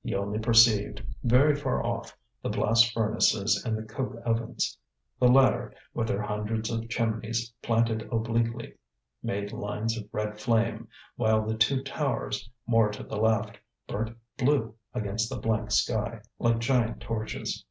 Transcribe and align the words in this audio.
He 0.00 0.14
only 0.14 0.38
perceived, 0.38 1.02
very 1.24 1.56
far 1.56 1.84
off, 1.84 2.16
the 2.40 2.48
blast 2.48 2.92
furnaces 2.92 3.60
and 3.64 3.76
the 3.76 3.82
coke 3.82 4.14
ovens. 4.24 4.78
The 5.18 5.26
latter, 5.26 5.74
with 5.92 6.06
their 6.06 6.22
hundreds 6.22 6.70
of 6.70 6.88
chimneys, 6.88 7.52
planted 7.62 8.02
obliquely, 8.12 8.74
made 9.24 9.50
lines 9.50 9.98
of 9.98 10.08
red 10.12 10.38
flame; 10.38 10.86
while 11.16 11.44
the 11.44 11.56
two 11.58 11.82
towers, 11.82 12.48
more 12.64 12.92
to 12.92 13.02
the 13.02 13.16
left, 13.16 13.58
burnt 13.88 14.16
blue 14.38 14.76
against 14.94 15.28
the 15.28 15.40
blank 15.40 15.72
sky, 15.72 16.20
like 16.38 16.60
giant 16.60 17.00
torches. 17.00 17.64